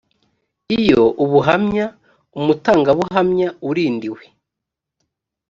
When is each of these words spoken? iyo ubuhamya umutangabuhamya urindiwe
iyo 0.79 1.03
ubuhamya 1.23 1.85
umutangabuhamya 2.39 3.49
urindiwe 3.69 4.23